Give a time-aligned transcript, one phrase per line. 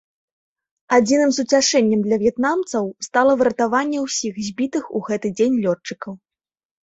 [0.97, 6.13] Адзіным суцяшэннем для в'етнамцаў стала выратаванне ўсіх збітых у гэты дзень лётчыкаў.